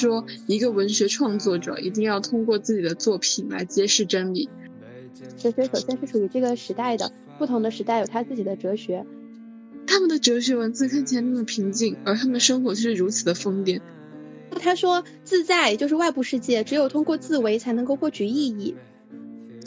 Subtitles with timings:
[0.00, 4.48] 说，一个文学创作者一定要通过自己的作品来揭示真理。
[5.36, 9.04] 哲学首先是属于这个时代的，不同的时代有他自己的哲学。
[9.86, 13.80] 他们的哲学文字看起来那么平静，而他们的生活却是如此的疯癫。
[14.60, 18.74] 他说，自在就是外部世界，只有通过自为才能够获取意义。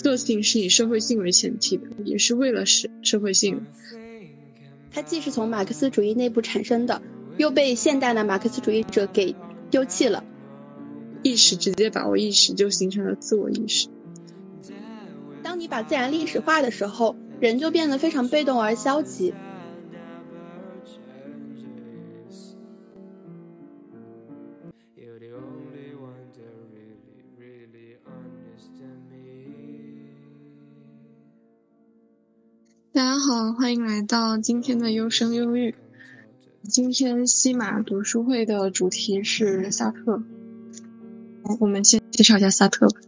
[0.03, 3.66] 个性是以社会性为前提的，也是为了社社会性。
[4.91, 7.02] 它既是从马克思主义内部产生的，
[7.38, 9.36] 又被现代的马克思主义者给
[9.73, 10.23] 丢弃了。
[11.23, 13.88] 意识直接把握意识，就形成了自我意识。
[15.41, 19.34] 当你把自然历史化的时候，人就变得非常被动而消极。
[32.92, 35.73] 大家好，欢迎来到今天的优生优育。
[36.69, 40.23] 今天西马读书会的主题是萨特。
[41.59, 43.02] 我们先介绍一下萨特吧。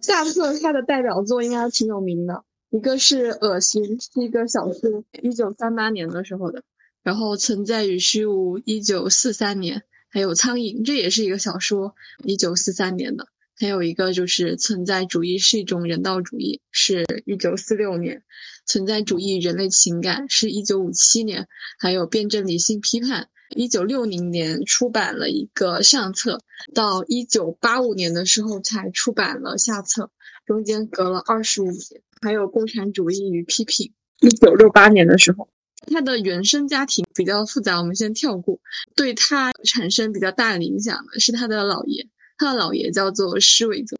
[0.00, 6.62] 萨特他的代表作应该挺有名的，一个是《恶心》，是一个小说，一九三八年的时候的。
[7.02, 11.94] 然后《存在与虚无》，一九四三年，还有《苍蝇》，这也是一个小说，
[12.24, 13.28] 一九四三年的。
[13.58, 18.22] 还有一个就是存在主义是一种人道主义，是一九四六年。
[18.64, 26.40] 存在主义人类情感是一九五七年，还有辩证理性批判，一九六零年出版了一个上册，
[26.72, 30.10] 到一九八五年的时候才出版了下册，
[30.46, 32.02] 中间隔了二十五年。
[32.20, 35.48] 还有共产主义与批评，一九六八年的时候，
[35.88, 38.60] 他的原生家庭比较复杂，我们先跳过。
[38.94, 42.08] 对他产生比较大的影响的是他的姥爷，
[42.42, 43.96] 他的姥爷叫做施韦泽，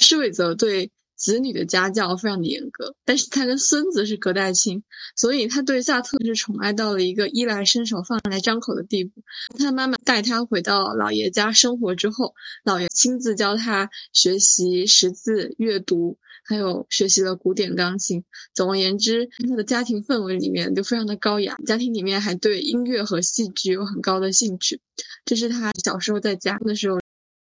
[0.00, 0.90] 施韦泽对。
[1.18, 4.82] 子女的家教非常的严格，但是他跟孙子是隔代亲，
[5.16, 9.22] 所以他对萨特是宠爱到了一个衣来伸手、饭来张口的地步。
[9.58, 12.34] 他妈妈带他回到姥爷家生活之后，
[12.66, 18.24] 姥爷亲自教他学习识字、阅读，还有学习了古典钢琴。
[18.52, 24.82] 总而言之，他的家庭氛围里面就非常的高雅，家庭里面还对音乐和戏剧有很高的兴趣。
[25.24, 26.98] 这是他小时候在家的时候。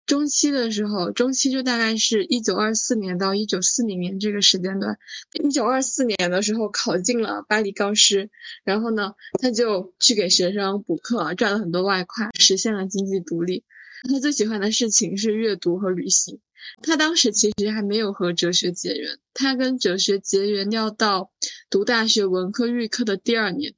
[0.07, 4.97] 中期的时候，中期就大概是一九二四年到一九四零年这个时间段。
[5.33, 8.29] 一九二四年的时候考进了巴黎高师，
[8.63, 13.65] 然后呢，他就去给学生补课，赚了很多外快，实现了经济独立。
[14.09, 16.39] 他最喜欢的事情是阅读和旅行。
[16.81, 21.31] 他当时其实还没有和哲学结缘，他跟哲学结缘要到
[21.69, 23.73] 读大学文科预科的第二年。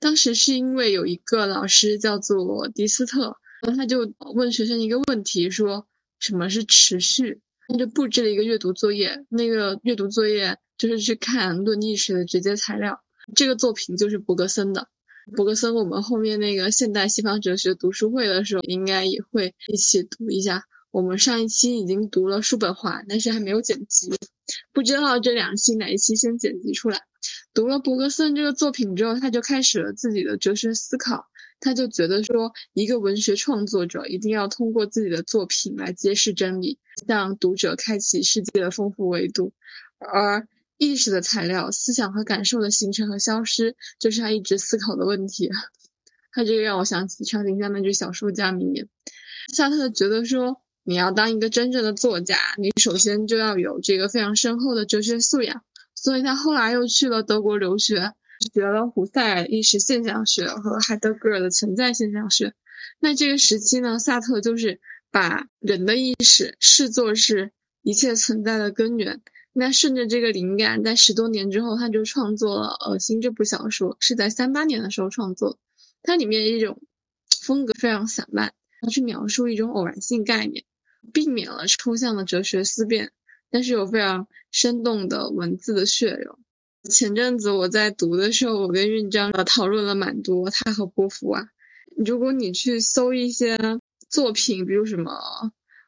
[0.00, 3.36] 当时是因为有一个老师叫做迪斯特。
[3.64, 5.86] 然后他就问学生一个问题，说
[6.18, 7.40] 什么是持续？
[7.66, 13.00] 他就布置了一个阅读作业，那个阅读作业就是去看《论意识》的直接材料。
[13.34, 14.88] 这个作品就是伯格森的。
[15.34, 20.64] 伯格森，我们后面那个现代西方哲学读书会的时候，应该也会一起读一下。
[20.90, 24.12] 我们上一期已经读了叔本华，但是还没有剪辑，
[24.74, 27.00] 不知道这两期哪一期先剪辑出来。
[27.54, 31.24] 读了伯格森这个作品之后，他就开始了自己的哲学思考。
[31.64, 39.54] 他就觉得说，一个文学创作者一定要通过自己的作品来揭示真理，向读者开启世界的丰富维度。
[39.98, 45.50] 而意识的材料、思想和感受的形成和消失，就是他一直思考的问题。
[46.32, 48.86] 他这个让我想起长颈鹿那句小说家名言：
[49.54, 55.62] 夏特觉得说，你要当一个真正的作家，你首先就要有这个非常深厚的哲学素养。
[55.94, 58.12] 所以他后来又去了德国留学。
[58.52, 62.54] 学了胡塞尔意识现象学和海德格尔的存在现象学。
[63.00, 67.52] 那这个时期呢，萨特就是把人的意识视作是
[67.82, 69.22] 一切存在的根源。
[69.52, 75.58] 那顺着这个灵感，在十多年之后，他就创作了《恶心》这部小说，是在三八年的时候创作。
[76.02, 76.82] 它里面一种
[77.40, 80.64] 风格非常散漫，它去描述一种偶然性概念，
[81.12, 83.12] 避免了抽象的哲学思辨，
[83.48, 86.40] 但是有非常生动的文字的血肉。
[86.90, 91.48] 前阵子我在读的时候，我跟韵章讨论了蛮多他和波伏娃。
[91.96, 93.56] 如果你去搜一些
[94.10, 95.12] 作品，比如什么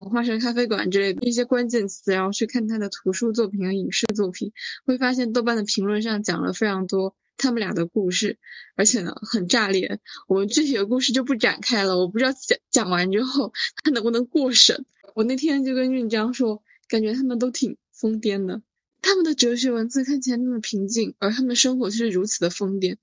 [0.08, 4.52] 《花神咖啡馆》之类的一些关键词，然后去看他的图书作品和影视作品，
[4.86, 8.38] 会发现豆瓣的评论上讲了非常多他们俩的故事，
[8.74, 10.00] 而且呢很炸裂。
[10.28, 13.52] 我们具体的故事就不展开了，我不知道讲讲完之后
[13.84, 14.86] 他能不能过审。
[15.14, 18.62] 我那天就跟韵章说，感觉他们都挺疯癫的。
[19.06, 22.96] 他们的哲学文字看起来那么平静，而他们的生活却是如此的疯癫。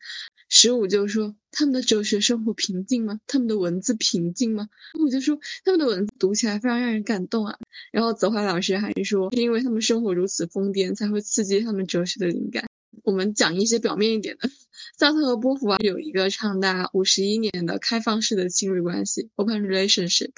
[0.50, 3.22] 十五就说他们的哲学生活平静吗？
[3.26, 4.68] 他们的文字平静吗？
[5.02, 7.58] 我就说他们的文字读起来非常让人感动啊。
[7.94, 12.68] 然后泽华老师还说，是因为他们生活如此疯癫，才会刺激他们哲学的灵感。
[13.06, 14.50] 我们讲一些表面一点的，
[14.98, 20.32] 萨特和波伏娃有一个长达五十一年的开放式的亲密关系 （open relationship）。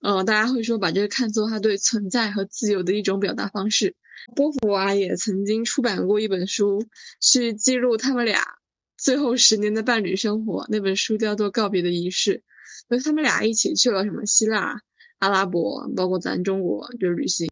[0.00, 3.96] 呃，大家会说把这个看作他对存在和自由的一种表达方式。
[4.34, 6.86] 波伏娃也曾经出版过一本书，
[7.20, 8.42] 去记录他们俩
[8.96, 10.66] 最后十年的伴侣生活。
[10.68, 12.38] 那本书叫做《告别的仪式》，
[12.88, 14.80] 所以他们俩一起去了什么希腊、
[15.18, 17.48] 阿拉伯，包括咱中国，就是旅行。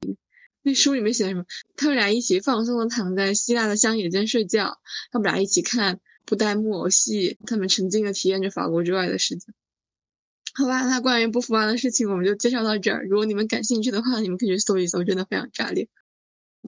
[0.62, 1.44] 那书里面写的什么？
[1.76, 4.78] 他们俩一起放松的躺在希腊的乡野间睡觉，
[5.12, 9.46] 他们俩一起看布袋木偶戏，他们沉浸的体验着法国之外的世界。
[10.54, 13.06] 好吧，那关于波伏娃的事情我们就介绍到这儿。
[13.06, 15.88] 如果你们感兴趣的话，你们可以去搜一搜，真的非常炸裂。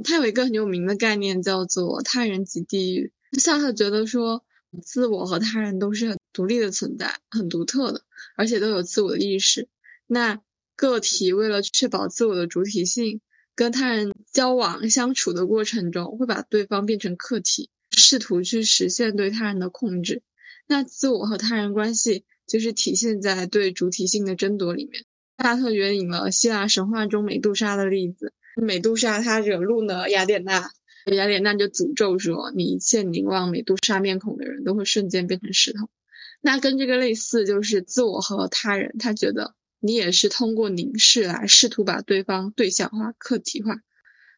[0.04, 3.12] 他有一个很有名的概念叫做“他人即地狱”。
[3.38, 4.44] 萨特觉得说，
[4.82, 8.02] 自我和他人都是很独立的存在，很独特的，
[8.36, 9.68] 而且都有自我的意识。
[10.06, 10.40] 那
[10.76, 13.20] 个体为了确保自我的主体性，
[13.54, 20.22] 跟他人交往相处的过程中，会把对方变成客体，试图去实现对他人的控制。
[20.66, 25.04] 那自我和他人关系就是体现在对主体性的争夺里面。
[25.38, 28.32] 萨特援引了希腊神话中美杜莎的例子。
[28.60, 30.70] 美杜莎她惹怒了雅典娜，
[31.06, 35.88] 雅典娜就诅咒说：“你一切凝望美杜莎面孔的人都会瞬间变成石头。”
[36.40, 43.76] 那跟这个类似，就是自我和他人，他觉得你也是通过凝视来试图把对方对象化、客体化，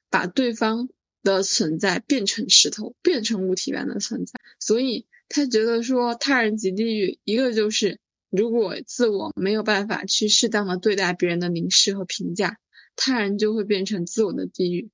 [0.09, 0.89] 把对方
[1.23, 4.33] 的存在变成石头，变成物体般的存在。
[4.59, 7.99] 所以他觉得说，他人即地狱，一个就是
[8.31, 12.59] 如果自我没有办法去适当的对待别人的凝视和评价。
[13.03, 14.91] 他人就会变成自我的地狱。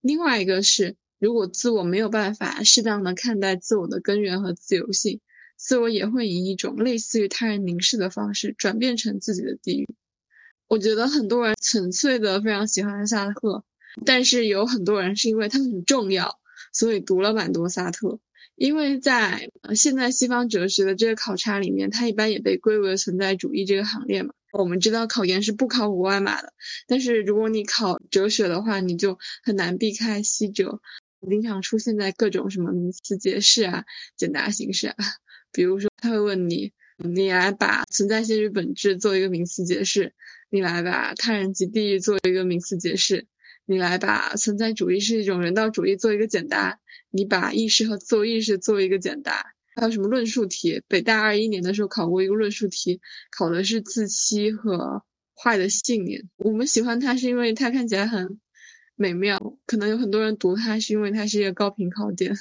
[0.00, 5.20] 另外一个是，如果自我没有办法适当的看待自我的根源和自由性，
[5.56, 9.88] 自我也会以一种类似于他人凝视的方式转变成自己的地狱。
[10.68, 13.64] 我觉得很多人纯粹的非常喜欢萨特，
[14.06, 16.38] 但是有很多人是因为他很重要，
[16.72, 18.20] 所以读了蛮多萨特。
[18.54, 24.34] 因为在现在西方哲学的这个考察里面，它一般也被归为存在主义这个行列嘛。
[24.52, 26.52] 我们知道考研是不考国外码的，
[26.86, 30.80] 但是如果你考哲学的话，你就很难避开西哲，
[31.28, 33.84] 经常出现在各种什么名词解释啊、
[34.16, 34.96] 简答形式啊。
[35.52, 40.14] 比如说，他会问你，你来把存在先于本质做一个名词解释，
[40.50, 43.26] 你来把他人即地狱做一个名词解释，
[43.66, 46.80] 你来把存在主义是一种人道主义做一个简答，
[47.10, 49.54] 你把意识和自由意识做一个简答。
[49.78, 50.82] 还有什么论述题？
[50.88, 55.04] 北大二一年的时候考过一个论述题，考的是自欺和
[55.36, 56.28] 坏的信念。
[56.36, 58.40] 我们喜欢它是因为它看起来很
[58.96, 62.34] 美妙，可能有很多人读它是因为它是一个高频考点。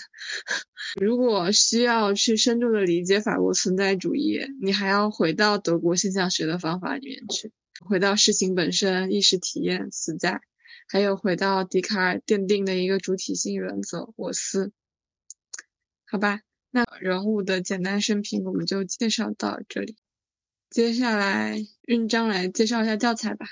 [0.99, 7.51] 如果需要去深入的理解法国存在主义，你还要回到德国现象学的方法里面去，
[7.85, 10.41] 回到事情本身、意识体验、存在，
[10.89, 14.71] 还有回到笛卡尔奠定的一个主体性原则——我思。
[16.09, 16.46] 好吧。
[16.77, 19.95] 那人物的简单生平我们就介绍到这里，
[20.69, 21.57] 接下来
[21.87, 23.47] 韵章来介绍一下教材吧。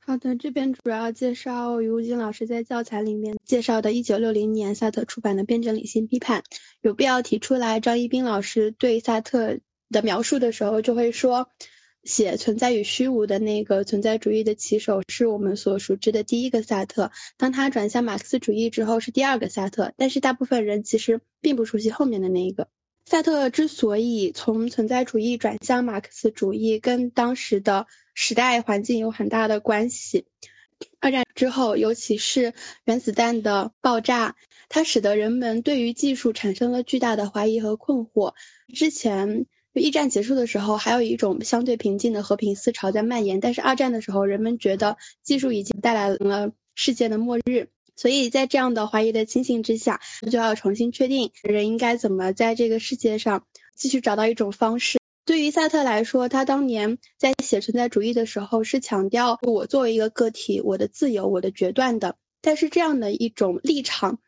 [0.00, 6.40] 好的，这边主要介绍于金老师在教材里面介绍的1960年萨特出版的《辩证理性批判》。
[6.80, 9.60] 有必要提出来，张一斌老师对萨特
[9.90, 11.48] 的描述的时候就会说。
[12.04, 22.68] 写存在与虚无的那个存在主义的旗手是我们所熟知的第一个萨特，当他转向马克思主义之后是第二个萨特，但是大部分人其实并不熟悉后面的那一个。
[23.06, 30.26] 萨特之所以从存在主义转向马克思主义，跟当时的时代环境有很大的关系。
[31.00, 32.52] 二战之后，尤其是
[32.84, 34.36] 原子弹的爆炸，
[34.68, 38.34] 它使得人们对于技术产生了巨大的怀疑和困惑。
[38.74, 39.46] 之前。
[39.74, 43.40] 就一战结束的时候，还有一种相对平静的和平思潮在蔓延。
[43.40, 47.66] 但是二战的时候，人们觉得技术已经带来了世界的末日，
[47.96, 50.00] 所以在这样的怀疑的情形之下，
[50.30, 55.00] 就要重新确定人应该怎么在这个世界上继续找到一种方式。
[55.24, 62.16] 对于萨特来说，他当年在写存在主义的时候，是强调我作为一个个体，我的自由，我的决断的。
[62.40, 64.20] 但是这样的一种立场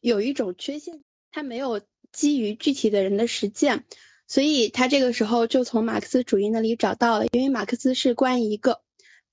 [0.00, 1.00] 有一种缺陷，
[1.32, 1.80] 他没有
[2.12, 3.84] 基于具体的人的实践。
[4.32, 8.80] 所以他这个时候就从马克思主义那里找到了，因为马克思是关于一个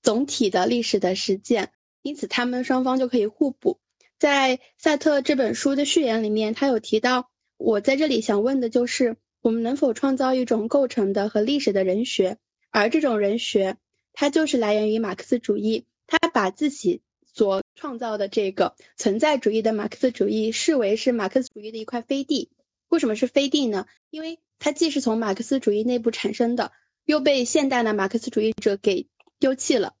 [0.02, 1.70] 总体的历史的实践，
[2.02, 3.78] 因此他们双方就可以互补。
[4.18, 12.36] 在萨特这本书的序言里面，他有提到，我在这里想问的就是，我们能否创造一种构成的和历史的人学？
[12.70, 13.78] 而这种人学，
[14.12, 22.50] 它就是来源于马克思主义，他把自己所创造的这个存在主义的马克思主义视为是马克思主义的一块飞地。
[22.90, 23.86] 为什么是飞地呢？
[24.10, 26.72] 因为它既是从马克思主义内部产生的，
[27.06, 29.06] 又被现代的马克思主义者给
[29.38, 29.94] 丢弃了。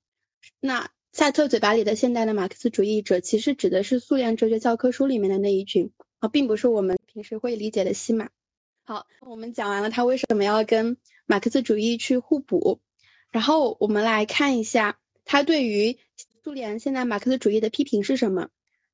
[0.58, 8.28] 那萨特嘴巴里的现代的马克思主义者，其实指的是苏联哲学教科书里面的那一群啊，并不是我们平时会理解的西马。
[8.82, 12.80] 好，我们讲完了他为什么要跟马克思主义去互补，
[13.30, 15.96] 然后我们来看一下他对于
[16.42, 18.48] 苏联现代马克思主义的批评是什么？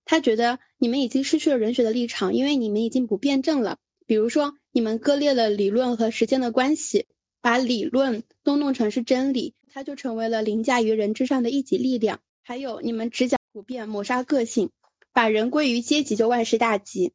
[0.04, 3.78] 他觉得你们已经失去了人学的立场，因为你们已经不辩证了。
[4.06, 7.06] 比如说，你们割裂了理论和实践的关系，
[7.40, 12.20] 把理论都弄成是真理，它就成为了凌驾于人之上的一己力量。
[12.42, 14.70] 还有，你们只讲普遍，抹杀个性，
[15.12, 17.12] 把人归于阶级就万事大吉。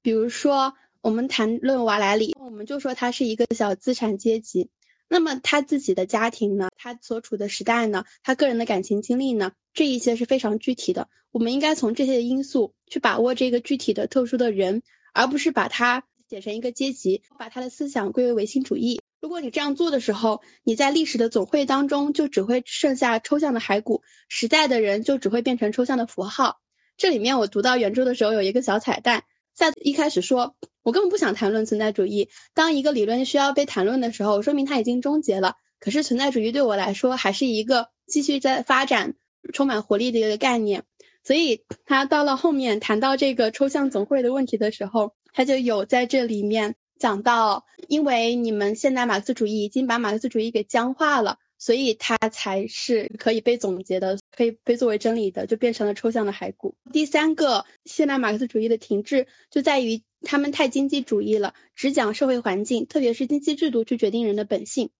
[0.00, 4.70] 比如说，我们谈论瓦莱里，我们就说他是一个小资产阶级。
[5.08, 6.70] 那么他自己的家庭呢？
[6.78, 8.04] 他所处的时代呢？
[8.22, 9.52] 他个人的感情经历呢？
[9.74, 11.08] 这一些是非常具体的。
[11.30, 19.02] 我们应该从这些因素去把握这个具体的、特殊的人，而不是把他写成一个阶级，把他的思想归为唯心主义。
[19.20, 26.58] 如果你这样做的时候，你在历史的总会当中就只会剩下抽象的骸骨，时代的人就只会变成抽象的符号。
[26.96, 29.24] 这里面我读到原著的时候有一个小彩蛋，
[29.54, 30.56] 在一开始说。
[30.82, 32.28] 我根本不想谈论存在主义。
[32.54, 35.54] 当一个理论需要被谈论的时候，说明它已经终结了。
[35.78, 39.14] 可是存在主义对我来说还是一个继续在发展、
[39.52, 40.82] 充满活力的一个概念。
[41.22, 51.38] 所以他到了后面谈到这个抽象总会的问题的时候，他就有在这里面讲到，因为你们现代马克思主义已经把马克思主义给僵化了。
[51.58, 56.74] 所以它才是可以被总结的，可以被作为真理的，就变成了抽象的骸骨。
[56.92, 64.90] 第三个，现代马克思主义的停滞就在于他们太经济主义了，只讲社会环境，特别是经济制度去决定人的本性。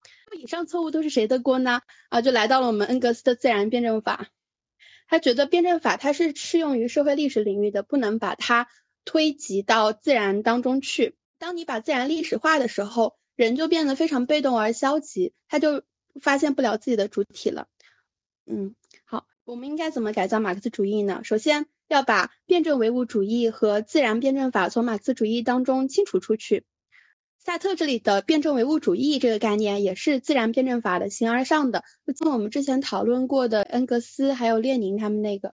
[0.41, 1.81] 以上错误都是谁的锅呢？
[2.11, 4.29] 啊，就来到了我们恩格斯的自然辩证法。
[5.09, 8.69] 他觉得辩证法它是适用于社会历史领域的，不能把它
[9.05, 11.15] 推及到自然当中去。
[11.39, 15.83] 当你把自然历史化的时候，人就变得非常被动而消极，他就。
[16.21, 17.69] 发现不了自己的主体了。
[18.45, 18.75] 嗯，
[19.07, 21.23] 好，我们应该怎么改造马克思主义呢？
[21.25, 26.67] 首先要把辩证唯物主义和自然辩证法从马克思主义当中清除出去。
[27.39, 31.83] 萨特这里的辩证唯物主义这个概念也是自然辩证法的形而上的，
[32.15, 35.55] 就我们之前讨论过的恩格斯还有列宁他们那个。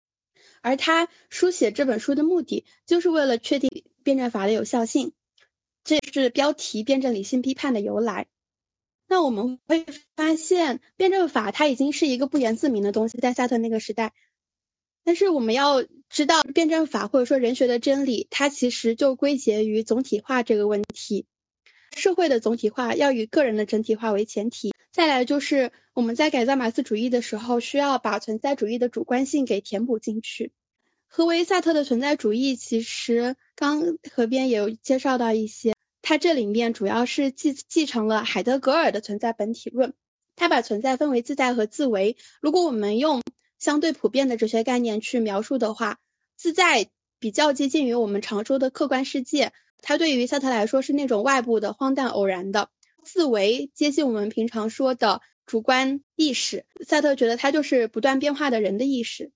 [0.62, 5.14] 而他书写这本书的目的，就是为了确定辩证法的有效性，
[5.84, 8.28] 这是标题“辩证理性批判”的由来。
[9.08, 9.86] 那我们会
[10.16, 14.14] 发现，辩证法它已经是一个不言自明的东西，在萨特那个时代。
[15.06, 21.26] 但是我们要知道，辩证法或者说人学的真理，它其实就归结于总体化这个问题。
[21.96, 24.74] 社会的总体化要以个人的整体化为前提。
[24.92, 30.51] 再来就是我们在改造马克思主义的时候，需要把存在主义的主观性给填补进去。
[31.08, 32.56] 何为萨特的存在主义？
[32.56, 35.74] 其实刚河边也有介绍到一些。
[36.04, 39.96] 它这里面主要是继继承了海德格尔的存在本体论，
[40.36, 42.16] 它把存在分为自在和自为。
[42.42, 43.24] 如果我们用
[43.58, 45.98] 相对普遍的哲学概念去描述的话，
[46.36, 49.51] 自在比较接近于我们常说的客观世界，
[49.82, 52.70] 它对于萨特来说是那种外部的、荒诞、偶然的；
[53.04, 59.32] 自为接近我们平常说的主观意识，萨特觉得它就是不断变化的人的意识。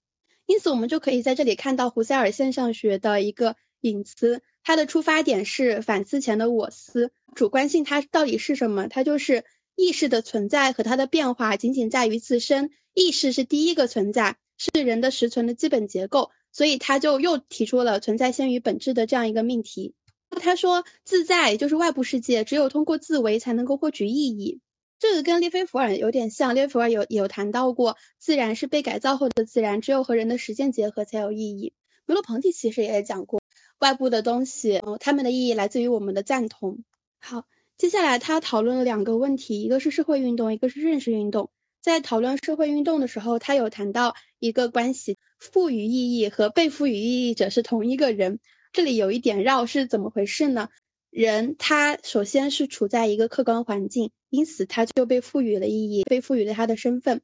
[0.45, 4.43] 因此，我们就可以在这里看到胡塞尔现象学的一个影子。
[4.63, 8.87] 它的出发点是反思前的我思，主观性它到底是什么？
[8.87, 19.95] 它就是意识的存在和它的变化仅仅在于自身，意识是第一个存在，是人的实存的基本结构，所以他就又提出了存在先于本质的这样一个命题。
[20.29, 24.59] 他说自在就是外部世界，只有通过自为才能够获取意义。
[25.01, 31.73] 这个跟列菲伏尔有点像，列菲伏尔有有谈到过，自然是被改造后的自然，只有和人的实践结合才有意义。
[32.05, 33.41] 梅洛庞蒂其实也讲过。
[33.79, 36.83] 外部的东西，它们的意义来自于我们的赞同。
[37.17, 37.45] 好，
[37.77, 41.49] 接下来他讨论了两个问题，一个是社会运动，一个是认识运动。
[41.81, 48.39] 在讨论社会运动的时候，他有谈到一个关系，赋予意义和被赋予意义者是同一个人。
[48.71, 50.69] 这里有一点绕，是怎么回事呢？
[51.11, 57.21] 人他首先是处在一个客观环境，因此他就被赋予了意义，被赋予了他的身份。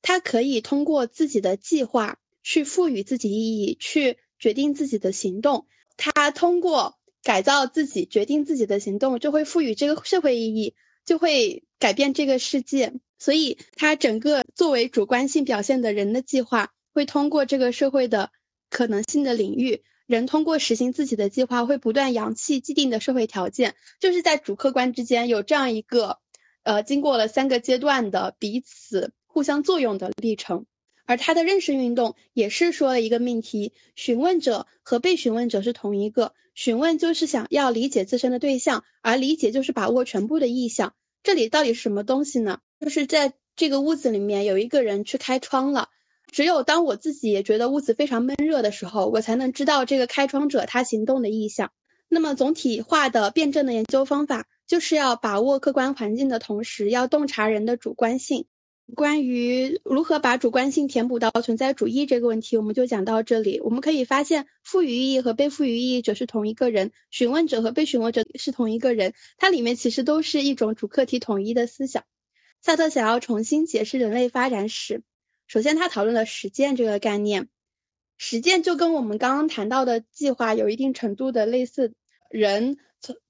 [0.00, 5.66] 他可以通过自己的计划去赋予自己意义，去决定自己的行动。
[5.98, 10.74] 他通过改造自己，决定自己的行动，就会赋予这个社会意义，
[11.04, 12.94] 就会改变这个世界。
[13.18, 18.30] 所以，他整个作为主观性表现的人的计划，会通过这个社会的
[18.70, 26.18] 可能性的领域，人通过实行自己的计划，会不断扬弃既定的社会条件，就是在主客观之间有这样一个，
[26.62, 30.66] 呃，经过了三个阶段的彼此互相作用的历程。
[31.04, 36.32] 而他的认识运动也是说了一个命题：询问者和被询问者是同一个。
[36.54, 40.94] 询问就是想要理解自身的对象，而理解就是把握全部的意向。
[41.22, 42.60] 这里到底是什么东西呢？
[42.80, 45.90] 就是在这个屋子里面有一个人去开窗了。
[46.36, 51.72] 只有当我自己也觉得屋子非常闷热的时候，我才能知道这个开窗者他行动的意向。
[52.10, 58.44] 那么总体化的辩证的研究方法，就是要把握客观环境的同时，要洞察人的主观性。
[58.94, 63.58] 关于如何把主观性填补到存在主义这个问题，我们就讲到这里。
[63.60, 72.04] 我们可以发现，赋予意义和被赋予意义者是同一个人，询问者和被询问者是同一个人，它里面其实都是一种主客体统一的思想。
[72.60, 75.02] 萨特想要重新解释人类发展史，
[75.46, 77.48] 首先他讨论了实践这个概念。
[78.18, 81.92] 实践就跟我们刚刚谈到的计划有一定程度的类似，
[82.30, 82.78] 人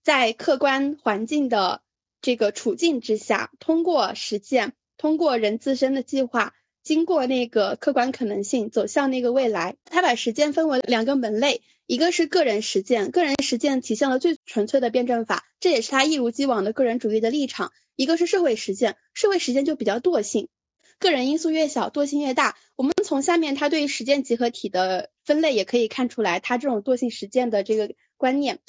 [0.02, 1.82] 在客观环境的
[2.22, 4.74] 这个处境之下，通过实践。
[4.98, 9.76] 通过人自身的计划，经过那个客观可能性，走向那个未来。
[9.84, 17.72] 他把实践分为两个门类，一个是个人实践，个人实践体现了最纯粹的辩证法，这也是他一如既往的个人主义的立场。
[17.94, 20.48] 一个是社会实践，社会实践就比较惰性，
[20.98, 22.56] 个人因素越小，惰性越大。
[22.74, 28.60] 我们从下面他对实践集合体的分类也可以看出来，他这种惰性实践的这个观念。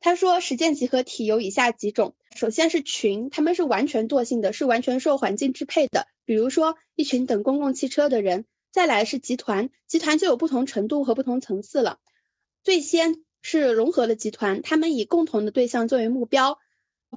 [0.00, 2.14] 他说，实践集合体有以下几种。
[2.34, 6.06] 首先是群，他们是完全惰性的，是完全受环境支配的。
[6.24, 8.44] 比如说，一群等公共汽车的人。
[8.72, 11.98] 再来是集团，集团就有不同程度和不同层次了。
[12.64, 16.58] 最先是融合的集团，他们以共同的对象作为目标，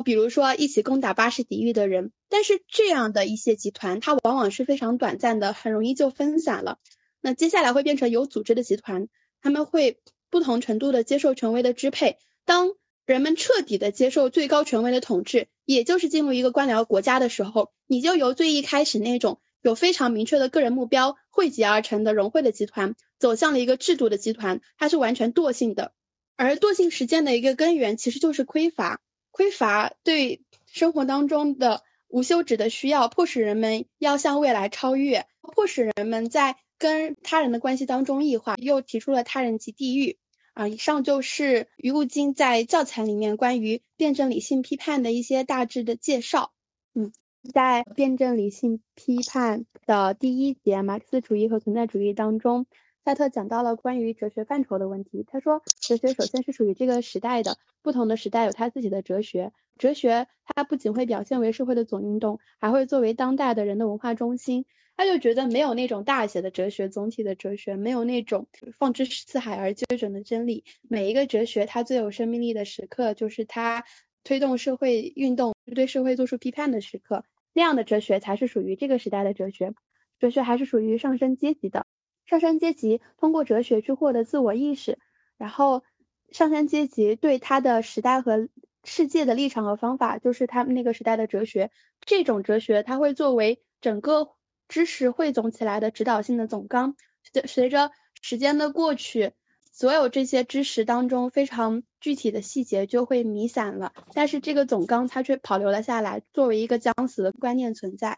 [0.03, 2.11] 比如说一起攻打巴士底狱的人。
[2.29, 6.79] 但是这样的一些集团，它往往是非常短暂的，很容易就分散了。
[7.21, 9.07] 那接下来会变成有组织的集团，
[9.41, 9.99] 他们会
[10.29, 12.17] 不同程度的接受权威的支配。
[12.43, 12.73] 当
[13.05, 25.93] 人们彻底的接受最高权威的统治，也就是进入一个官僚国家的时候，你就由最一开始那种有非常明确的个人目标汇集而成的融汇的集团，走向了一个制度的集团，它是完全惰性的。
[26.35, 28.99] 而惰性实践的一个根源其实就是匮乏，
[29.35, 40.17] 匮乏对生活当中的无休止的需要，迫使人们要向未来超越，迫使人们在跟他人的关系当中异化，又提出了他人即地狱。
[40.53, 46.53] 啊，以上就是余物金在教材里面关于辩证理性批判的一些大致的介绍。
[46.93, 47.11] 嗯，
[47.53, 52.67] 在辩证理性批判的第一节马克思主义和存在主义当中，
[53.05, 55.23] 赛特讲到了关于哲学范畴的问题。
[55.27, 59.51] 他说，哲学首先是属于这个时代的，不同的时代有他自己的哲学。
[59.77, 64.65] 哲学它不仅会表现为社会的总运动，还会作为当代的人的文化中心。
[64.97, 70.63] 他就觉得没有那种大写的哲学，总体的哲学没有那种放之四海而皆准的真理。
[70.81, 73.83] 每一个哲学，它最有生命力的时刻，就是它
[74.23, 77.23] 推动社会运动、对社会做出批判的时刻。
[77.53, 79.75] 那样的哲学才是属于这个时代的哲学。
[80.17, 81.85] 哲学还是属于上升阶级的，
[82.25, 84.99] 上升阶级通过哲学去获得自我意识，
[85.37, 85.83] 然后
[86.31, 88.49] 上升阶级对他的时代和
[88.83, 91.71] 世界的立场和方法，就是他们那个时代的哲学。
[92.01, 94.31] 这种哲学，它会作为整个。
[94.67, 96.95] 知识汇总起来的指导性的总纲，
[97.31, 99.33] 随随着时间的过去，
[99.71, 108.17] 所有这些知识当中非常具体的细节就会弥散了，但是这个总纲它却保留了下来，作为一个将死的观念存在。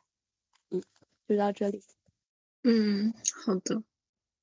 [0.72, 0.82] 嗯，
[1.28, 1.84] 就到这里。
[2.64, 3.14] 嗯，
[3.46, 3.84] 好的。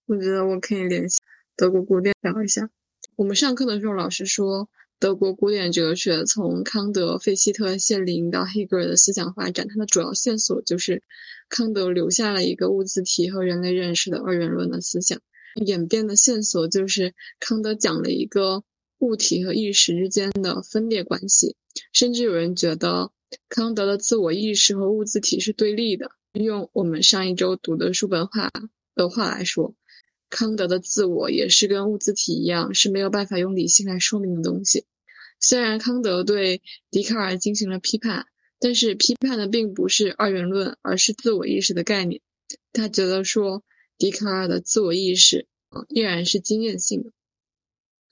[0.07, 1.19] 我觉得我可以联系
[1.57, 2.71] 德国古典聊一下。
[3.17, 4.69] 我们上课的时候，老师说。
[5.01, 11.03] 德国古典哲学从康德、费希特、谢林到黑格尔的思想发展，它的主要线索就是
[11.51, 15.21] 康德留下了一个物自体和人类认识的二元论的思想。
[15.57, 18.63] 演变的线索就是康德讲了一个
[18.99, 21.57] 物体和意识之间的分裂关系，
[21.93, 23.11] 甚至有人觉得
[23.51, 26.13] 康德的自我意识和物自体是对立的。
[26.33, 28.51] 用我们上一周读的叔本华
[28.95, 29.75] 的话来说。
[30.35, 34.85] 康德的自我也是跟物自体一样是没有办法用理性来说明的东西。
[35.39, 38.27] 虽然康德对笛卡尔进行了批判，
[38.59, 42.21] 但是批判的并不是二元论，而是自我意识的概念。
[42.73, 43.63] 他觉得说
[43.97, 47.13] 笛卡尔的自我意识啊依然是经验性的，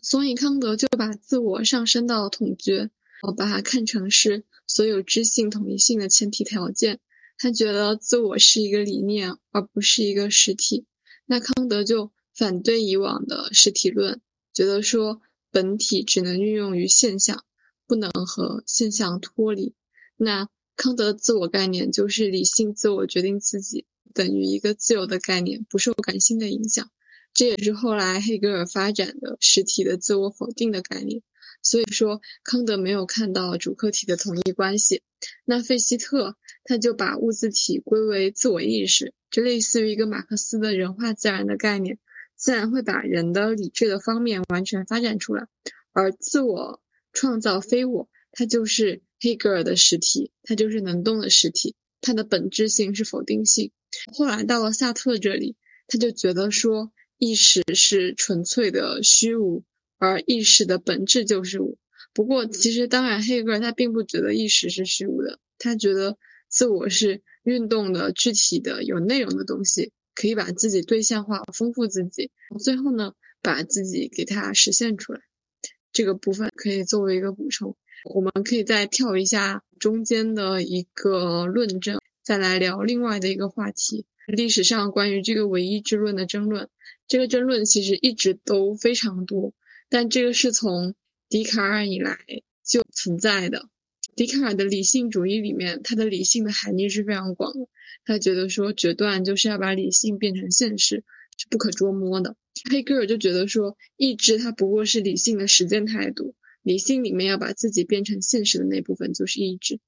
[0.00, 2.90] 所以康德就把自我上升到统觉，
[3.36, 7.00] 把它看成是所有知性统一性的前提条件。
[7.36, 10.86] 他觉得自我是一个理念，而不是一个实体。
[11.32, 14.20] 那康德就反对以往的实体论，
[14.52, 17.42] 觉得说本体只能运用于现象，
[17.86, 19.74] 不能和现象脱离。
[20.18, 26.90] 那康德的自我概念就是理性自我决定自己，等于一个自由的概念，不受感性的影响。
[27.32, 31.22] 这也是后来黑格尔发展的实体的自我否定的概念。
[31.62, 35.02] 所以说，康德没有看到主客体的统一关系。
[35.44, 41.98] 那费希特他就把物自体归为自我意识，就类似于一个马克思的人化自然的概念，
[42.34, 45.46] 自然会把人的理智的方面完全发展出来。
[45.92, 53.70] 而自我创造非我，它就是黑格尔的实体，它就是能动的实体，它的本质性是否定性。
[54.12, 55.54] 后来到了萨特这里，
[55.86, 59.62] 他就觉得说意识是纯粹的虚无。
[60.04, 61.76] 而意识的本质就是我。
[62.12, 73.12] 不过，其实当然，黑格尔他并不觉得意识是虚无的，他觉得自我是运动的具体的有内容的东西，可以把自己对象化，丰富自己，最后呢，
[73.42, 75.20] 把自己给它实现出来。
[75.92, 77.76] 这个部分可以作为一个补充。
[78.04, 84.04] 我们可以再跳一下中间的一个论证，再来聊另外的一个话题。
[84.26, 86.68] 历史上关于这个唯一之论的争论，
[87.06, 89.52] 这个争论其实一直都非常多，
[89.92, 90.94] 但这个是从
[91.28, 92.16] 笛卡尔以来
[92.64, 93.68] 就存在的。
[94.16, 97.68] 笛卡尔的理性主义里面，他的理性的含义是非常广的。
[98.06, 101.04] 他觉得说决断就是要把理性变成现实，
[101.36, 102.36] 是不可捉摸的。
[102.70, 106.34] 黑格尔就觉得说意志它不过是理性的实践态度。
[106.62, 109.78] 理性里面要把自己变成现实的那部分就是意志。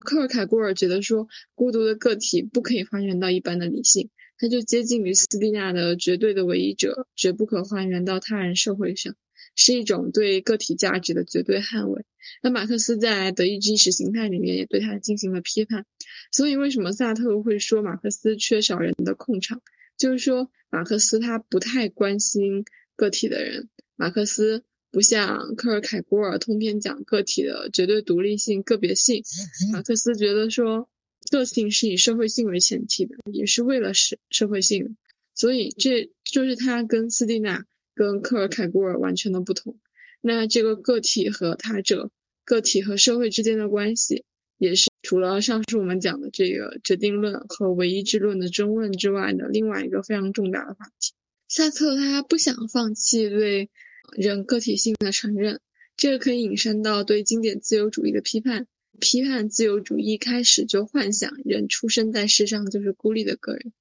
[0.00, 9.14] 克尔凯郭尔觉得说，孤独的个体不可以还原到一般的理性，它就接近于斯蒂纳的绝对的唯一者，绝不可还原到他人社会上，
[9.54, 12.04] 是一种对个体价值的绝对捍卫。
[12.42, 15.86] 那马克思在《德意志意识形态》里面也对他进行了批判。
[16.30, 19.60] 所以为什么萨特会说马克思缺少人的控场？
[19.96, 22.64] 就是说马克思他不太关心
[22.96, 24.64] 个体的人，马克思。
[24.94, 29.22] 不像科尔凯郭尔通篇讲个体的绝对独立性、个别性，
[29.72, 30.86] 马克思觉得说
[31.30, 34.98] 个性是以社会性为前提的，也是为了社社会性，
[35.34, 39.78] 所以这就是他跟斯蒂纳、跟科尔凯郭尔完全的不同。
[40.20, 42.10] 那这个个体和他者、
[42.44, 44.24] 个体和社会之间的关系，
[44.58, 51.12] 也是除了上述我们讲的这个决定论和唯一之论的争论之外的另外一个非常重大的话题。
[51.48, 53.70] 萨特他不想放弃对。
[54.16, 55.60] 人个体性的承认，
[55.96, 58.66] 这个可以引申到对经典自由主义的批判。
[59.00, 63.72] 批判自由主义开始就幻想人出生在世上就是孤立的个人，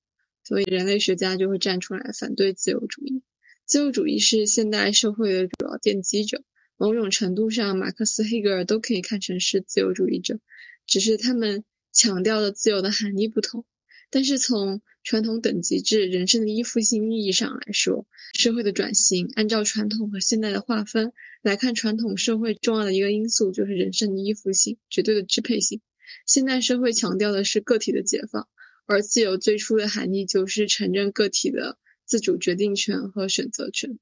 [0.46, 3.24] 所以人类学家就会站出来反对自由主义。
[3.72, 6.44] 自由主义是现代社会的主要奠基者，
[6.76, 10.42] 某种程度上，马克思、黑格尔都可以看成是自由主义者，
[10.86, 13.64] 只是他们强调的自由的含义不同。
[14.10, 18.06] 但是从传统等级制人生的依附性意义上来说，
[18.38, 25.80] 社会的转型按照传统和现代的划分来看，传统社会重要的一个因素就是人生的依附性、绝对的支配性。
[26.26, 28.50] 现代社会强调的是个体的解放，
[28.86, 31.78] 而自由最初的含义就是承认个体的
[32.12, 33.98] 自主决定权和选择权。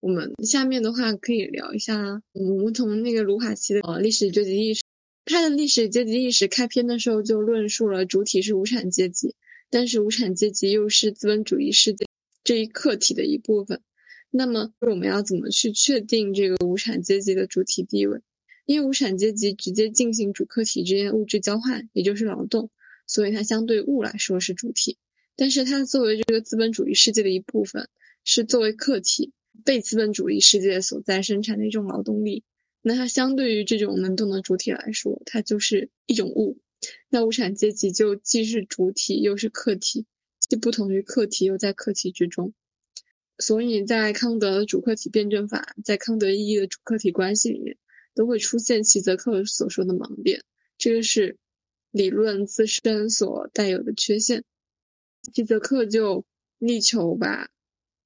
[0.00, 4.82] 我们下面的话可以聊一下，我们从那个卢卡奇的呃历史阶级意识，
[5.26, 9.34] 他的历史阶级意识开篇的时候就论述了主体是无产阶级。
[9.68, 12.06] 但是无产阶级又是资本主义世界
[12.42, 13.82] 这一客体的一部分，
[14.30, 18.22] 那么我们要怎么去确定这个无产阶级的主体地位？
[18.64, 22.70] 因为无产阶级直接进行主客体之间物质交换，也就是劳动，
[23.06, 24.96] 所以它相对物来说是主体。
[25.40, 27.88] 但是它作为这个资本主义世界的一部分，
[28.24, 29.32] 是作为客体
[29.64, 32.44] 被资本主义世界所在生产的一种劳动力，
[32.82, 36.58] 那它相对于这种能动的主体来说，它就是一种物。
[37.08, 40.04] 那无产阶级就既是主体又是客体，
[40.40, 42.52] 既不同于客体又在客体之中。
[43.38, 47.78] 所以在康德的主客体辩证法，在康德意义的主客体关系里面，
[48.14, 50.42] 都会出现齐泽克所说的盲点，
[50.76, 51.38] 这个是
[51.90, 54.44] 理论自身所带有的缺陷。
[55.32, 56.24] 齐泽克就
[56.58, 57.48] 力求把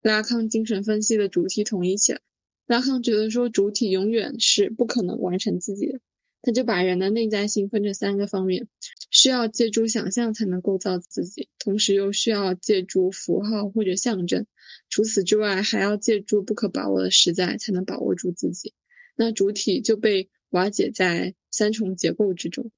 [0.03, 2.21] 拉康精神分析的主体统一起来。
[2.67, 6.01] 拉康觉得说主体永远是不可能完成自己的。
[6.47, 8.69] 他就把人的内在性分成三个方面，
[9.11, 14.47] 需要借助想象才能构造自己，同时又需要借助符号或者象征，
[14.91, 18.75] 除此之外还要借助不可把握的实在才能把握住自己。
[19.17, 22.71] 那主体就被瓦解在三重结构之中。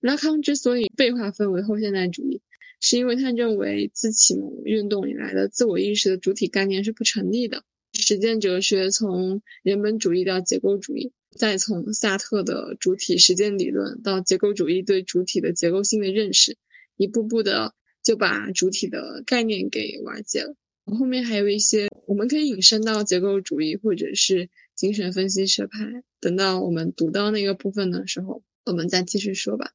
[0.00, 2.42] 拉康之所以被划分为后现代主义，
[2.80, 7.64] 是因为他认为自启蒙运动以来的自我意识的主体概念是不成立的。
[7.92, 11.12] 实践哲学从人本主义到结构主义。
[11.36, 16.56] 再从萨特的主体实践理论到结构主义对主体的结构性的认识，
[16.96, 20.54] 一步步的就把主体的概念给瓦解了。
[20.86, 26.02] 后面还有一些我们可以引申到结构主义或者是精神分析学派。
[26.20, 29.72] 等到我们读到那个部分的时候，我们再继续说吧。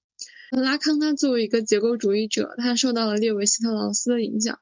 [0.60, 4.60] 拉康他作为一个结构主义者，他受到了列维斯特劳斯的影响，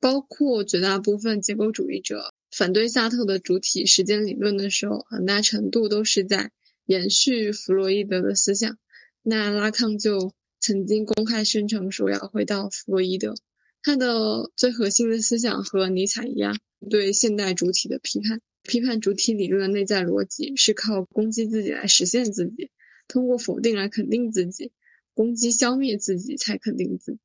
[0.00, 2.32] 包括绝大部分结构主义者。
[2.50, 6.52] 反对萨特的主体时间理论的时候，很大程度都是在
[6.86, 8.78] 延续弗洛伊德的思想。
[9.22, 13.34] 那拉康就曾经公开宣称说要回到弗洛伊德。
[13.82, 22.70] 他的最核心的思想和尼采一样，对现代主体的批判，批判主体理论的内在逻辑是靠攻击自己来实现自己，
[23.06, 24.72] 通过否定来肯定自己，
[25.16, 27.18] 攻击消灭自己才肯定自己。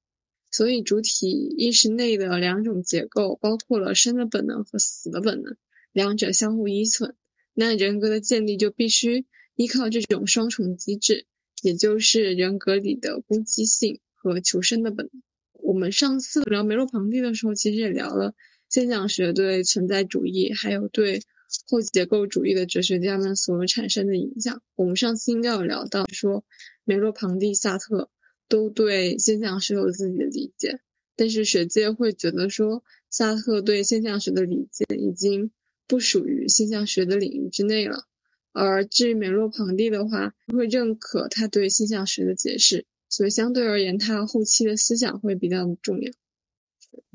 [0.49, 5.57] 所以，主体意识内的两种结构包括了生的本能和死的本能，
[5.91, 7.15] 两者相互依存。
[7.53, 9.25] 那人格的建立就必须
[9.55, 11.25] 依靠这种双重机制，
[11.61, 15.21] 也就是人格里的攻击性和求生的本能。
[15.53, 18.33] 我们上次聊梅洛庞蒂的时候，其实也聊了
[18.69, 21.21] 现象学对存在主义还有对
[21.69, 24.61] 后结构主义的哲学家们所产生的影响。
[24.75, 26.43] 我们上次应该有聊到说，
[26.83, 28.09] 梅洛庞蒂、萨特
[28.47, 30.79] 都对现象学有自己的理解，
[31.15, 35.51] 但是学界会觉得说，萨特对现象学的理解已经
[35.87, 38.05] 不属于现象学的领域之内了。
[38.53, 46.11] 而至于梅洛庞蒂的话，会认可他对现象学的解释，所以相对而言，他后期的思想会比较重要。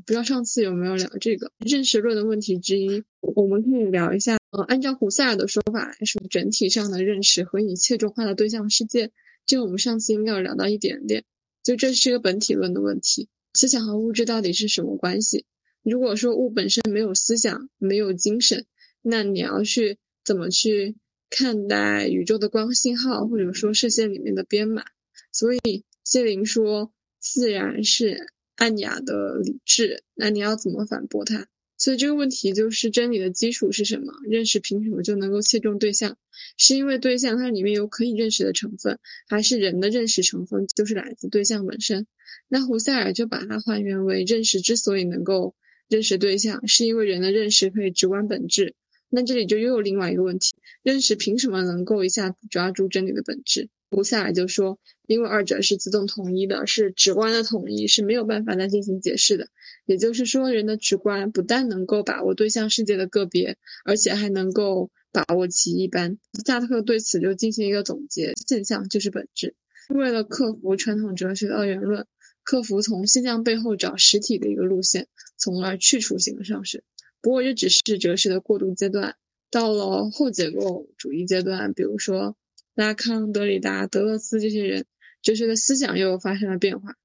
[0.06, 4.38] 不知道上次有没有聊这个认识论的问题之一，我们可以聊一下。
[4.50, 9.10] 呃，按照胡塞尔的说法来说，整体上的认识和一切中化的对象世界，
[9.46, 11.24] 就我们上次应该有聊到一点点。
[11.62, 15.46] 就这是一个本体论的问题，思想和物质到底是什么关系？
[15.82, 18.66] 如果说物本身没有思想，没有精神，
[19.02, 20.96] 那你要去怎么去？
[21.28, 24.84] 看待宇宙的光信号，或者说射线里面的编码，
[25.32, 31.48] 所以谢林说自然是暗雅的理智，那你要怎么反驳他？
[31.78, 34.12] 所以这个问题就是真理的基础是什么？
[34.28, 36.16] 认识凭什么就能够切中对象？
[36.56, 42.06] 是因为对象它里面有可以认识的成分，还是人的认识成分就是来自对象本身？
[42.48, 45.54] 那胡塞尔就把它还原为认识之所以能够
[45.88, 48.74] 认识对象，是因为人的认识可以直观本质。
[49.08, 53.68] 那这里就又有另外一个问题：认识凭什么能够一下子抓住真理的本质？
[53.88, 59.48] 胡塞尔就说，因为二者是自动统一的，是直观的统一，是没有办法再进行解释的。
[59.86, 66.18] 也就是说，人的直观不但能够把握对象世界的个别，而且还能够把握其一般。
[66.44, 69.54] 萨特对此就进行一个总结：现象就是本质。
[69.88, 72.06] 为了克服传统哲学的二元论，
[72.42, 76.82] 克服从现象背后找实体的一个路线，从而去除形而上学。
[77.22, 79.14] 不过这只是哲学的过渡阶段，
[79.50, 82.36] 到了后结构主义阶段，比如说
[82.74, 84.84] 拉康、德里达、德勒斯这些人，
[85.22, 86.96] 哲学的思想又发生了变化。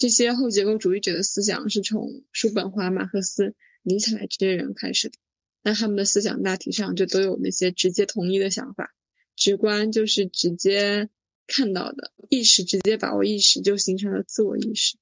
[0.00, 5.18] 这些后结构主义者的思想是从叔本华、马克思、尼采这些人开始的，
[5.62, 8.94] 那他们的思想大体上就都有那些直接统一的想法，
[9.36, 11.10] 直观就是直接
[11.46, 14.96] 看到的，意识直接把握意识就形成了自我意识。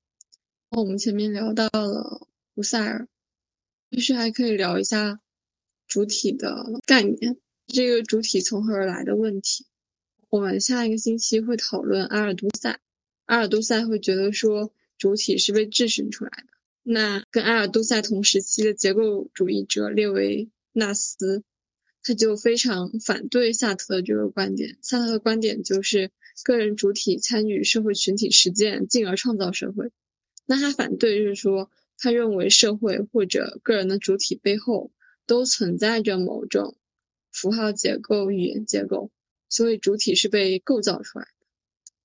[0.68, 3.06] 我们前面聊到了胡塞尔。
[3.92, 5.20] 其实还可以聊一下
[5.86, 9.64] 主体的概念，这个主体从何而来的问题。
[10.28, 12.80] 我们下一个星期会讨论阿尔都塞，
[13.26, 16.48] 阿尔都塞会觉得说主体是被质询出来的。
[16.82, 21.42] 那跟埃尔都塞同时期的结构主义者列维纳斯，
[22.02, 24.76] 他就非常反对萨特的这个观点。
[24.82, 26.10] 萨特的观点就是
[26.42, 29.90] 个人主体参与社会群体实践，进而创造社会。
[30.44, 31.70] 那他反对就是说。
[32.00, 34.92] 他认为社会或者个人的主体背后
[35.26, 36.76] 都存在着某种
[37.32, 39.10] 符号结构、语言结构，
[39.48, 41.46] 所以主体是被构造出来的。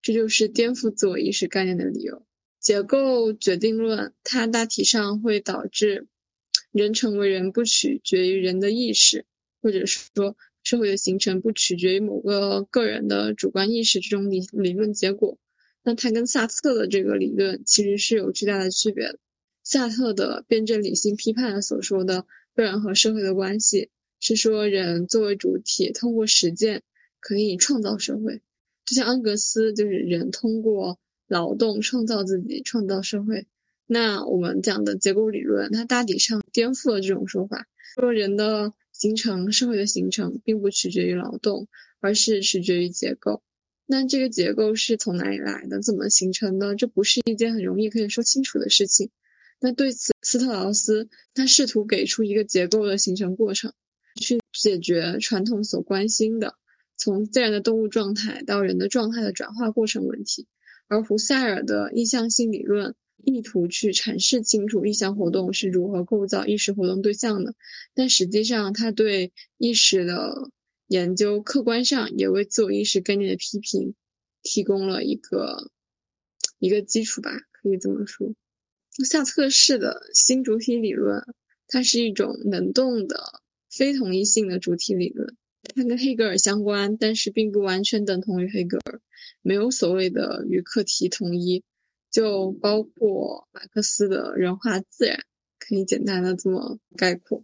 [0.02, 2.26] 这就是颠覆自我意识概念的理由。
[2.64, 6.08] 结构决定论，它大体上会导致
[6.72, 9.26] 人成为人不取决于人的意识，
[9.62, 15.38] 或者说社会的形成不取决于某个个人的主观意识这种理理论结果。
[15.84, 19.20] 那它跟萨特的这个理论其实是有巨大的区别的。
[19.62, 23.90] 萨特的辩证理性批判所说的个人和社会的关系，
[24.22, 26.82] 是说人作为主体通过实践
[27.20, 28.42] 可以创造社会，
[28.86, 30.98] 就像恩格斯就是人通过
[31.28, 33.48] 劳动创造自己，创造社会。
[33.86, 41.68] 那我们讲的结构理论，它大体上颠覆了这种说法，说人的形成、社会的形成并不取决于劳动，
[42.00, 43.44] 而是取决于结构。
[43.86, 45.82] 那这个结构是从哪里来的？
[45.82, 46.76] 怎么形成的？
[46.76, 49.12] 这不是一件很容易可以说清楚的事情。
[49.60, 53.74] 那对此，斯特劳斯他试图给出一个结构的形成过程，
[54.16, 56.56] 去解决传统所关心的
[56.96, 60.48] 从自然的动物状态到人的状态的转化过程问题。
[60.88, 67.56] 而胡塞尔的意向性理论意图去阐释清楚意向活动是如何构造意识活动对象的，
[67.94, 70.52] 但实际上他对意识的
[70.88, 73.96] 研究客观上也为自我意识概念的批评
[74.44, 75.72] 提供了一个
[76.60, 78.34] 一个基础吧，可以这么说。
[79.06, 81.26] 萨特式的新主体理论，
[81.68, 83.42] 它是一种能动的
[83.72, 85.36] 非同一性的主体理论，
[85.76, 89.02] 它跟黑格尔相关，但是并不完全等同于黑格尔，
[89.44, 91.64] 没有所谓的与课题统一，
[92.10, 95.24] 就包括马克思的人化自然，
[95.60, 97.44] 可以简单的这么概括。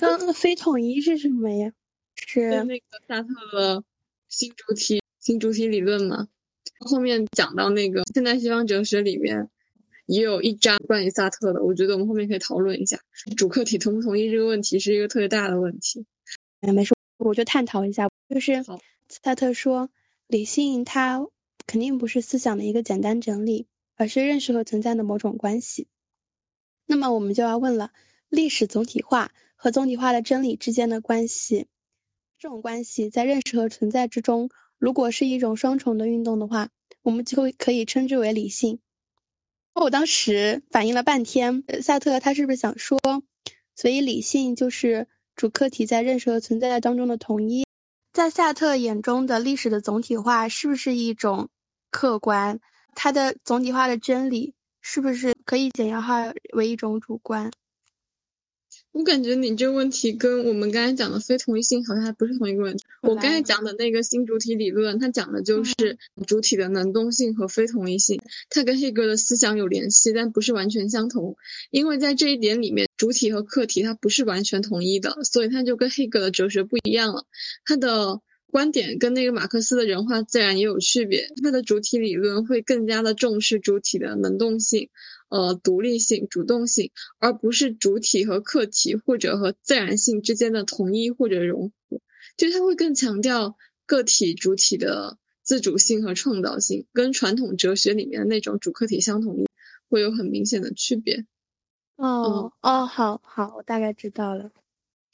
[0.00, 1.72] 那非统一是什么呀？
[2.16, 3.84] 是那个萨特的
[4.28, 6.26] 新主体新主体理论吗？
[6.80, 9.48] 后面讲到那个现代西方哲学里面。
[10.08, 13.00] 也有一章关于萨特的，我觉得我们后面可以讨论一下
[13.36, 16.06] 主客体同不同意这个问题是一个特别大的问题。
[16.60, 18.62] 哎，没事，我就探讨一下，就是
[19.08, 19.90] 萨特说
[20.28, 21.26] 理性它
[21.66, 25.86] 肯定不是思想的一个简单整理，而是认识和存在的某种关系。
[26.84, 27.92] 那么我们就要问了：
[28.28, 31.66] 历史总体化和总体化的真理之间的关系，
[32.38, 36.70] 这种关系在认识和存在之中，如果是一种双重的运动的话，
[37.02, 38.80] 我们就可以称之为理性。
[39.74, 42.98] 我当时反应了半天，萨特他是不是想说，
[43.74, 47.65] 所以理性就是主客体在认识和存在当中的统一？
[48.16, 51.50] 在萨特眼中的历史的总体化是不是一种
[51.90, 52.60] 客观？
[52.94, 57.50] 它的总体化的真理是不是可以简要化为一种主观？
[58.96, 62.86] 我感觉你这个问题跟我们刚才讲的非同一性好像还不是同一个问题。
[63.02, 65.74] 我刚才讲的那个新主体理论，它讲的就是
[66.26, 71.36] 主体的能动性和非同一性，它跟黑格的思想有联系，但不是完全相同。
[71.70, 77.26] 因为在这一点里面，主体和客体它不是完全统一的，所以它就跟黑格的哲学不一样了。
[77.66, 81.28] 它的观点跟那个马克思的人化自然也有区别。
[81.42, 84.88] 它的主体理论会更加的重视主体的能动性。
[85.28, 92.00] 呃，独立性、主动性，而不是主体和客体或者和自然性之间的统一或者融合，
[92.36, 99.46] 就它会更强调个体主体的自主性和创造性，跟传统哲学里面的那种主客体相统一
[99.88, 101.26] 会有很明显的区别。
[101.96, 104.50] 哦哦，好好，我大概知道了。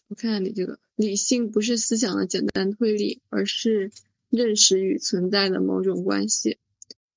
[0.09, 3.93] 我看看你这个，理性不是思想的简单推理，而是
[4.29, 6.59] 认识与存在的某种关系。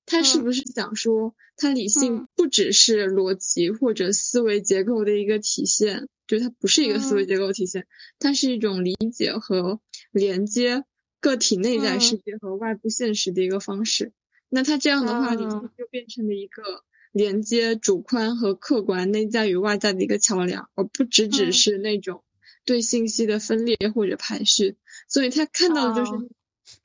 [0.06, 7.88] 他是不是想说，他理性不只是逻辑或者思维结构的一个体现，就是它不是一个思维结构体现，
[8.20, 9.80] 它是一种理解和
[10.12, 10.84] 连接
[11.20, 14.12] 个体内在世界和外部现实的一个方式。
[14.48, 16.62] 那他这样的话，理性就变成了一个
[17.10, 22.22] 连接主观和客观、内在与外在的一个桥梁，而不只只是那种
[22.64, 24.76] 对信息的分裂或者排序。
[25.08, 26.28] 所以他看到的就是。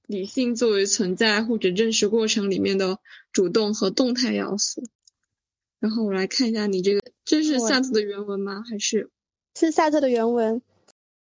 [0.08, 3.00] 理性作为存在或者认识过程里面的
[3.32, 4.84] 主动和动态要素。
[5.80, 8.63] 然后我来看一下你这个，这是萨特的原文吗？
[8.70, 9.10] 还是
[9.56, 10.62] 是萨特的原文？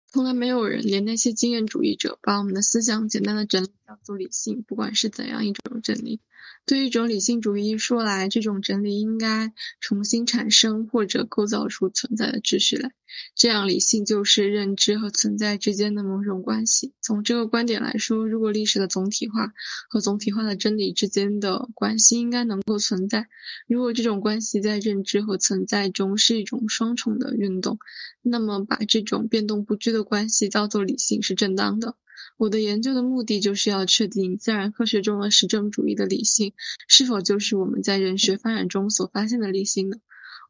[0.08, 6.20] 从来没有人，连那些经验主义者，把我们的思想简单的整理叫做理性，不管是怎样一种整理。
[6.66, 12.92] 对于一种理性主义说来，这种整理应该重新产生或者构造出存在的秩序来。
[13.36, 16.94] 这样，理性就是认知和存在之间的某种关系。
[17.02, 19.52] 从这个观点来说，如果历史的总体化
[19.90, 23.28] 和总体化的真理之间的关系应该能够存在，
[23.68, 27.80] 如果这种关系在认知和存在中是一种双重的运动，
[28.22, 31.96] 那么把这种变动不居的关系叫做理性是正当的。
[32.40, 36.54] 我的研究的目的就是要确定自然科学中的实证主义的理性
[36.88, 39.98] 是否就是我们在人学发展中所发现的理性呢？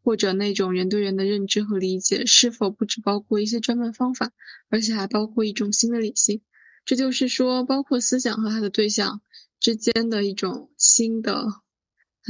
[0.03, 4.31] 或者那种人对人的认知和理解是否不只包括一些专门方法，
[4.69, 6.41] 而且还包括一种新的理性？
[6.85, 9.21] 这就是说，包括思想和它的对象
[9.59, 11.47] 之间的一种新的。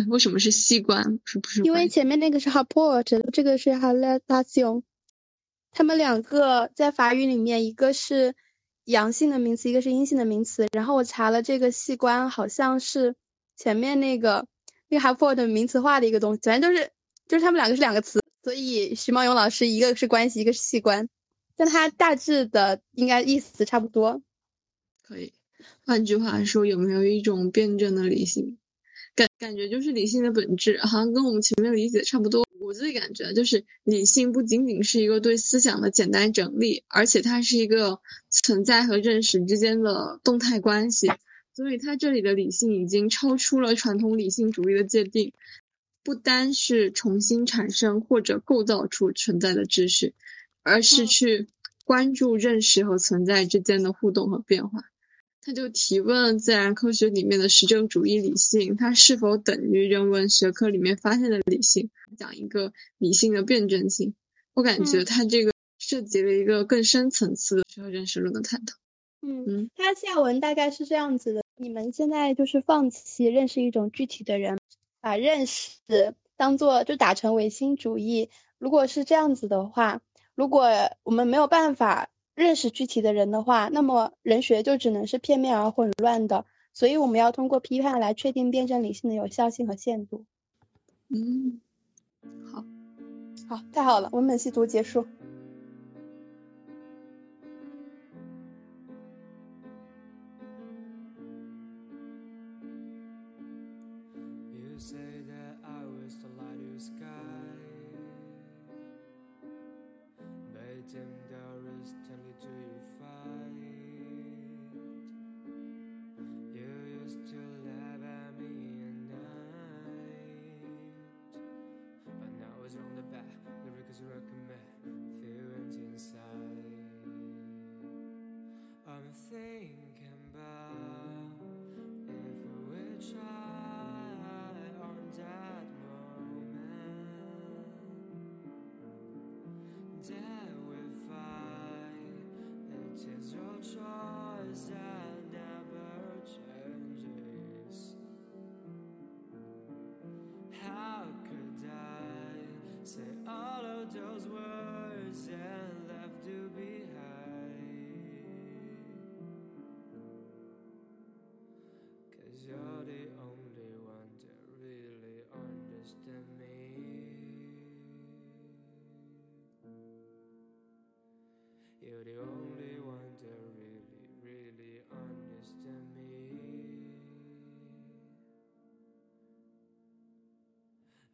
[0.07, 1.19] 为什么是细观？
[1.25, 1.63] 是不是？
[1.63, 4.83] 因为前面那个是 Happort，这个是 relation，
[5.73, 8.35] 他们两个在法语里面一个是。
[8.89, 10.67] 阳性的名词，一个是阴性的名词。
[10.71, 13.15] 然后我查了这个器官，好像是
[13.55, 14.47] 前面那个
[14.87, 16.89] 那个 have for 名词化的一个东西，反正就是
[17.27, 18.19] 就是他们两个是两个词。
[18.41, 21.07] 所以徐茂勇老师一个是关系，一个是器官，
[21.55, 24.23] 但它大致的应该意思差不多。
[25.03, 25.33] 可以，
[25.85, 28.57] 换句话说，有没有一种辩证的理性？
[29.13, 32.48] 感感觉就是理性的本质，好像跟我们前面理解差不多。
[32.69, 41.07] 我自己感觉就是理性不仅仅是一个对思想的简单整理，而且它是一个存在和认识之间的动态关系。
[41.55, 45.33] 所以它这里的理性已经超出了传统理性主义的界定，
[46.03, 50.13] 不单是重新产生或者构造出存在的秩序，
[50.61, 51.47] 而是去
[51.85, 54.83] 关注认识和存在之间的互动和变化。
[55.41, 61.89] 他就提问自然科学里面的实证主义理性，它是否等于人文学科里面发现的理性？
[62.17, 64.13] 讲一个理性的辩证性。
[64.53, 68.75] 我感觉他这个涉及了一个更深层次的社会认识论的探讨。
[69.21, 74.59] 嗯嗯，他下文大概是这样子的：你们现在就是放弃认识一种具体的人，
[74.99, 78.29] 把认识当做就打成唯心主义。
[78.57, 80.01] 如果是这样子的话，
[80.35, 80.69] 如果
[81.03, 82.09] 我们没有办法。
[82.39, 90.23] 认识具体的人的话那么人学就只能是片面而混乱的所以我们要通过批判来确定辩证理性的有效性和限度。
[91.09, 91.59] 嗯
[92.49, 92.63] 好。
[93.49, 95.05] 好太好了文本细读结束。
[104.53, 104.95] You say
[105.27, 107.39] that i was the light sky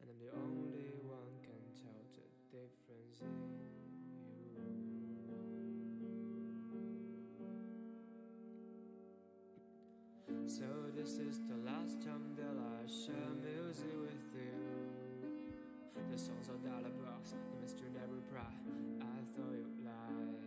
[0.08, 3.66] And I'm the only one can tell the difference in you.
[10.48, 14.54] So this is the last time that I share music with you.
[16.12, 18.54] The songs are dollar box, the mystery never pry.
[19.02, 19.04] I
[19.34, 20.38] thought you lied.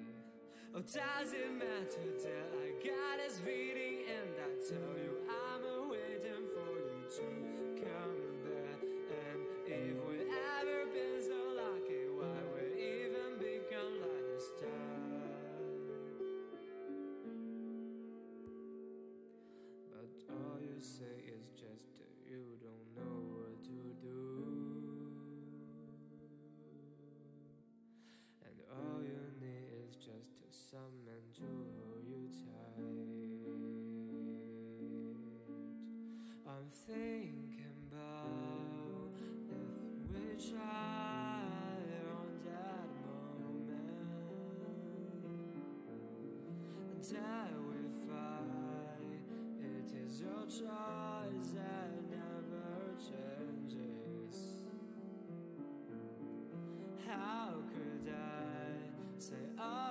[0.74, 6.46] Oh does it matter that I got this reading And I tell you I'm waiting
[6.54, 7.47] for you too?
[47.10, 48.44] terrified.
[49.60, 54.36] It is your choice that never changes.
[57.06, 59.87] How could I say, oh?